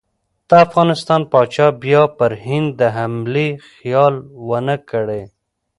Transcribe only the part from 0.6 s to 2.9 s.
افغانستان پاچا بیا پر هند د